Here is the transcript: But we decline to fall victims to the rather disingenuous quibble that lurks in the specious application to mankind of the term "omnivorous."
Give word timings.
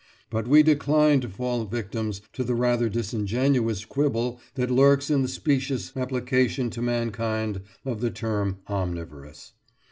But 0.31 0.47
we 0.47 0.63
decline 0.63 1.21
to 1.21 1.29
fall 1.29 1.63
victims 1.65 2.21
to 2.33 2.43
the 2.43 2.55
rather 2.55 2.89
disingenuous 2.89 3.85
quibble 3.85 4.39
that 4.55 4.71
lurks 4.71 5.11
in 5.11 5.21
the 5.21 5.27
specious 5.27 5.95
application 5.95 6.71
to 6.71 6.81
mankind 6.81 7.61
of 7.85 8.01
the 8.01 8.09
term 8.09 8.57
"omnivorous." 8.67 9.53